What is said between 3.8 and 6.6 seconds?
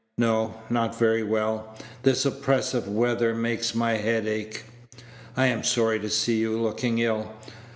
head ache." "I am sorry to see you